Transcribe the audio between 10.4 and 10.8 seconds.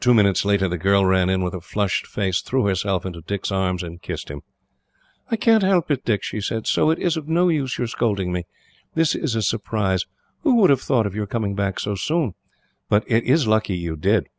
Who would have